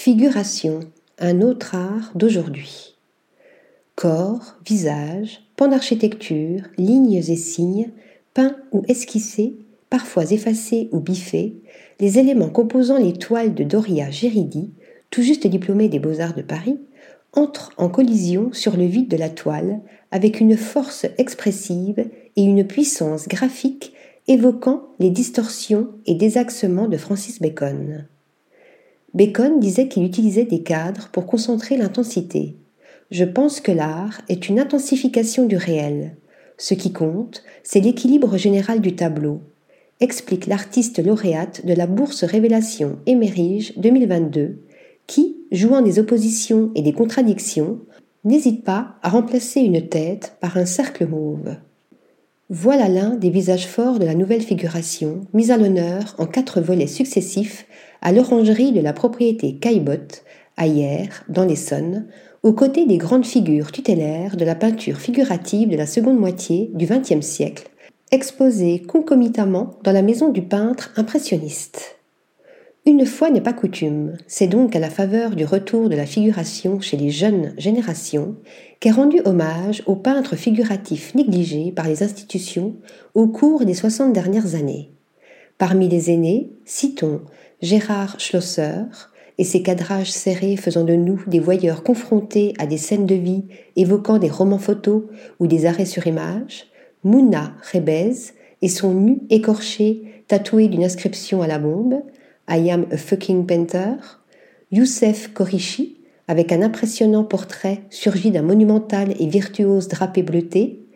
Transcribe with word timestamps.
Figuration, 0.00 0.78
un 1.18 1.42
autre 1.42 1.74
art 1.74 2.12
d'aujourd'hui. 2.14 2.94
Corps, 3.96 4.54
visage, 4.64 5.40
pans 5.56 5.66
d'architecture, 5.66 6.62
lignes 6.78 7.14
et 7.14 7.36
signes, 7.36 7.90
peints 8.32 8.56
ou 8.70 8.84
esquissés, 8.86 9.56
parfois 9.90 10.30
effacés 10.30 10.88
ou 10.92 11.00
biffés, 11.00 11.56
les 11.98 12.20
éléments 12.20 12.48
composant 12.48 12.96
les 12.96 13.12
toiles 13.12 13.54
de 13.54 13.64
Doria 13.64 14.08
Géridi, 14.08 14.70
tout 15.10 15.22
juste 15.22 15.48
diplômée 15.48 15.88
des 15.88 15.98
Beaux-Arts 15.98 16.36
de 16.36 16.42
Paris, 16.42 16.78
entrent 17.32 17.72
en 17.76 17.88
collision 17.88 18.50
sur 18.52 18.76
le 18.76 18.86
vide 18.86 19.08
de 19.08 19.16
la 19.16 19.30
toile 19.30 19.80
avec 20.12 20.38
une 20.38 20.56
force 20.56 21.06
expressive 21.18 22.08
et 22.36 22.42
une 22.42 22.64
puissance 22.68 23.26
graphique 23.26 23.94
évoquant 24.28 24.84
les 25.00 25.10
distorsions 25.10 25.88
et 26.06 26.14
désaxements 26.14 26.86
de 26.86 26.96
Francis 26.96 27.42
Bacon. 27.42 28.06
Bacon 29.14 29.58
disait 29.58 29.88
qu'il 29.88 30.04
utilisait 30.04 30.44
des 30.44 30.62
cadres 30.62 31.08
pour 31.12 31.26
concentrer 31.26 31.76
l'intensité. 31.76 32.56
Je 33.10 33.24
pense 33.24 33.60
que 33.60 33.72
l'art 33.72 34.20
est 34.28 34.48
une 34.48 34.60
intensification 34.60 35.46
du 35.46 35.56
réel. 35.56 36.16
Ce 36.58 36.74
qui 36.74 36.92
compte, 36.92 37.42
c'est 37.62 37.80
l'équilibre 37.80 38.36
général 38.36 38.80
du 38.80 38.94
tableau, 38.94 39.40
explique 40.00 40.46
l'artiste 40.46 41.04
lauréate 41.04 41.64
de 41.64 41.72
la 41.72 41.86
bourse 41.86 42.24
Révélation 42.24 42.98
Émérige 43.06 43.76
2022, 43.78 44.58
qui, 45.06 45.38
jouant 45.50 45.82
des 45.82 45.98
oppositions 45.98 46.70
et 46.74 46.82
des 46.82 46.92
contradictions, 46.92 47.80
n'hésite 48.24 48.64
pas 48.64 48.96
à 49.02 49.08
remplacer 49.08 49.60
une 49.60 49.88
tête 49.88 50.36
par 50.40 50.56
un 50.56 50.66
cercle 50.66 51.06
mauve. 51.06 51.56
Voilà 52.50 52.88
l'un 52.88 53.10
des 53.10 53.28
visages 53.28 53.66
forts 53.66 53.98
de 53.98 54.06
la 54.06 54.14
nouvelle 54.14 54.40
figuration, 54.40 55.20
mise 55.34 55.50
à 55.50 55.58
l'honneur 55.58 56.14
en 56.16 56.24
quatre 56.24 56.62
volets 56.62 56.86
successifs 56.86 57.66
à 58.00 58.10
l'orangerie 58.10 58.72
de 58.72 58.80
la 58.80 58.94
propriété 58.94 59.56
Caillebotte, 59.56 60.24
à 60.56 60.66
Hier, 60.66 61.24
dans 61.28 61.44
l'Essonne, 61.44 62.06
aux 62.42 62.54
côtés 62.54 62.86
des 62.86 62.96
grandes 62.96 63.26
figures 63.26 63.70
tutélaires 63.70 64.38
de 64.38 64.46
la 64.46 64.54
peinture 64.54 64.96
figurative 64.96 65.68
de 65.68 65.76
la 65.76 65.86
seconde 65.86 66.18
moitié 66.18 66.70
du 66.72 66.86
XXe 66.86 67.20
siècle, 67.20 67.68
exposées 68.12 68.80
concomitamment 68.80 69.72
dans 69.84 69.92
la 69.92 70.00
maison 70.00 70.30
du 70.30 70.40
peintre 70.40 70.90
impressionniste. 70.96 71.97
Une 72.88 73.04
fois 73.04 73.28
n'est 73.28 73.42
pas 73.42 73.52
coutume, 73.52 74.16
c'est 74.26 74.46
donc 74.46 74.74
à 74.74 74.78
la 74.78 74.88
faveur 74.88 75.36
du 75.36 75.44
retour 75.44 75.90
de 75.90 75.94
la 75.94 76.06
figuration 76.06 76.80
chez 76.80 76.96
les 76.96 77.10
jeunes 77.10 77.52
générations 77.58 78.36
qu'est 78.80 78.92
rendu 78.92 79.20
hommage 79.26 79.82
aux 79.84 79.94
peintres 79.94 80.36
figuratifs 80.36 81.14
négligés 81.14 81.70
par 81.70 81.86
les 81.86 82.02
institutions 82.02 82.76
au 83.12 83.28
cours 83.28 83.66
des 83.66 83.74
60 83.74 84.14
dernières 84.14 84.54
années. 84.54 84.90
Parmi 85.58 85.86
les 85.86 86.10
aînés, 86.10 86.50
citons 86.64 87.20
Gérard 87.60 88.18
Schlosser 88.18 88.86
et 89.36 89.44
ses 89.44 89.62
cadrages 89.62 90.10
serrés 90.10 90.56
faisant 90.56 90.84
de 90.84 90.94
nous 90.94 91.22
des 91.26 91.40
voyeurs 91.40 91.82
confrontés 91.82 92.54
à 92.58 92.64
des 92.64 92.78
scènes 92.78 93.04
de 93.04 93.16
vie 93.16 93.44
évoquant 93.76 94.16
des 94.16 94.30
romans 94.30 94.58
photos 94.58 95.02
ou 95.40 95.46
des 95.46 95.66
arrêts 95.66 95.84
sur 95.84 96.06
image, 96.06 96.68
Mouna 97.04 97.52
Rebez 97.70 98.32
et 98.62 98.68
son 98.70 98.94
nu 98.94 99.20
écorché 99.28 100.04
tatoué 100.26 100.68
d'une 100.68 100.84
inscription 100.84 101.42
à 101.42 101.46
la 101.46 101.58
bombe, 101.58 102.00
I 102.50 102.70
am 102.70 102.86
a 102.90 102.96
fucking 102.96 103.44
painter, 103.44 103.96
Youssef 104.70 105.34
Korishi, 105.34 105.98
avec 106.28 106.50
un 106.50 106.62
impressionnant 106.62 107.24
portrait 107.24 107.82
surgi 107.90 108.30
d'un 108.30 108.40
monumental 108.40 109.14
et 109.18 109.26
virtuose 109.26 109.88
drapé 109.88 110.22
bleuté, 110.22 110.86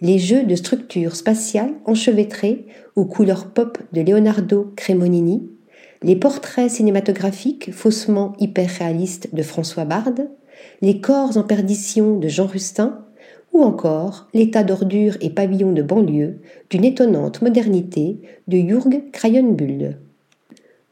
les 0.00 0.18
jeux 0.18 0.44
de 0.44 0.54
structures 0.54 1.14
spatiales 1.14 1.74
enchevêtrées 1.84 2.64
aux 2.96 3.04
couleurs 3.04 3.52
pop 3.52 3.76
de 3.92 4.00
Leonardo 4.00 4.72
Cremonini, 4.74 5.50
les 6.02 6.16
portraits 6.16 6.70
cinématographiques 6.70 7.72
faussement 7.72 8.32
hyper 8.40 8.70
réalistes 8.70 9.34
de 9.34 9.42
François 9.42 9.84
Bard, 9.84 10.14
les 10.80 11.00
corps 11.00 11.36
en 11.36 11.42
perdition 11.42 12.18
de 12.18 12.28
Jean 12.28 12.46
Rustin, 12.46 13.04
ou 13.52 13.62
encore 13.62 14.28
l'état 14.32 14.64
d'ordure 14.64 15.18
et 15.20 15.28
pavillon 15.28 15.72
de 15.72 15.82
banlieue 15.82 16.40
d'une 16.70 16.84
étonnante 16.84 17.42
modernité 17.42 18.22
de 18.48 18.56
Jürg 18.56 19.10
Krayonbull. 19.12 19.98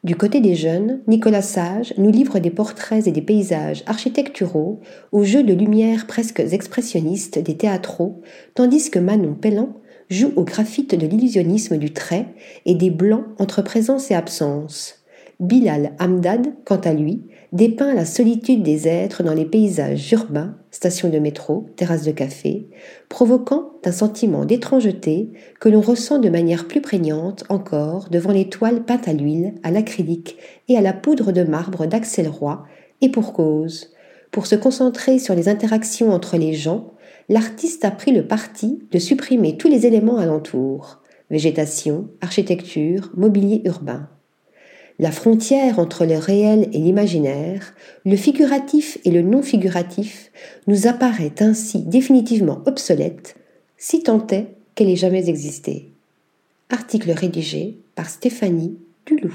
Du 0.03 0.17
côté 0.17 0.41
des 0.41 0.55
jeunes, 0.55 1.01
Nicolas 1.09 1.43
Sage 1.43 1.93
nous 1.99 2.11
livre 2.11 2.39
des 2.39 2.51
portraits 2.51 3.07
et 3.07 3.13
des 3.13 3.21
paysages 3.21 3.83
architecturaux 3.87 4.81
aux 5.13 5.25
jeux 5.25 5.43
de 5.43 5.53
lumière 5.53 6.07
presque 6.07 6.41
expressionnistes 6.41 7.39
des 7.39 7.59
théâtraux, 7.59 8.23
tandis 8.55 8.91
que 8.91 8.99
Manon 8.99 9.35
Pellan 9.35 9.75
joue 10.09 10.33
au 10.37 10.45
graphite 10.45 10.95
de 10.95 11.07
l'illusionnisme 11.07 11.77
du 11.77 11.93
trait 11.93 12.29
et 12.65 12.75
des 12.75 12.91
blancs 12.91 13.27
entre 13.39 13.61
présence 13.61 14.11
et 14.11 14.15
absence. 14.15 15.05
Bilal 15.39 15.93
Hamdad, 15.99 16.55
quant 16.65 16.81
à 16.81 16.95
lui, 16.95 17.27
dépeint 17.53 17.93
la 17.93 18.07
solitude 18.07 18.63
des 18.63 18.89
êtres 18.89 19.23
dans 19.23 19.35
les 19.35 19.45
paysages 19.45 20.13
urbains, 20.13 20.57
stations 20.71 21.09
de 21.09 21.19
métro, 21.19 21.67
terrasses 21.77 22.05
de 22.05 22.13
café, 22.13 22.69
provoquant 23.09 23.73
un 23.85 23.93
sentiment 23.93 24.45
d'étrangeté 24.45 25.31
que 25.59 25.69
l'on 25.69 25.81
ressent 25.81 26.19
de 26.19 26.29
manière 26.29 26.69
plus 26.69 26.81
prégnante 26.81 27.45
encore 27.49 28.09
devant 28.11 28.33
les 28.33 28.49
toiles 28.49 28.85
peintes 28.85 29.09
à 29.09 29.13
l'huile, 29.13 29.55
à 29.63 29.71
l'acrylique 29.71 30.39
et 30.69 30.77
à 30.77 30.81
la 30.81 30.93
poudre 30.93 31.33
de 31.33 31.43
marbre 31.43 31.87
d'Axel 31.87 32.29
Roy, 32.29 32.65
et 33.01 33.09
pour 33.09 33.33
cause. 33.33 33.93
Pour 34.31 34.47
se 34.47 34.55
concentrer 34.55 35.19
sur 35.19 35.35
les 35.35 35.49
interactions 35.49 36.13
entre 36.13 36.37
les 36.37 36.55
gens, 36.55 36.93
l'artiste 37.29 37.85
a 37.85 37.91
pris 37.91 38.13
le 38.13 38.27
parti 38.27 38.81
de 38.91 38.99
supprimer 38.99 39.57
tous 39.57 39.69
les 39.69 39.87
éléments 39.87 40.19
alentour 40.19 41.01
végétation, 41.31 42.09
architecture, 42.21 43.11
mobilier 43.17 43.63
urbain. 43.65 44.09
La 45.01 45.13
frontière 45.13 45.79
entre 45.79 46.05
le 46.05 46.19
réel 46.19 46.69
et 46.75 46.79
l'imaginaire, 46.79 47.73
le 48.05 48.17
figuratif 48.17 48.99
et 49.07 49.11
le 49.11 49.23
non 49.23 49.41
figuratif, 49.41 50.31
nous 50.67 50.87
apparaît 50.89 51.33
ainsi 51.41 51.81
définitivement 51.81 52.61
obsolète, 52.67 53.35
si 53.79 54.03
tant 54.03 54.27
est 54.27 54.49
qu'elle 54.75 54.91
ait 54.91 54.97
jamais 54.97 55.31
existé. 55.31 55.89
Article 56.69 57.13
rédigé 57.13 57.79
par 57.95 58.11
Stéphanie 58.11 58.77
Dulou. 59.07 59.33